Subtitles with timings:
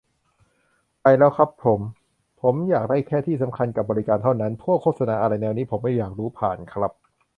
[1.01, 1.79] ไปแล้วครับผม
[2.41, 6.91] ผมอยากได้แค่ที่สำคัญกับบริการเท่านั้น พวกโฆษณาอะไรแนวนี้ผมไม่อยากรู้ผ่าน ครับ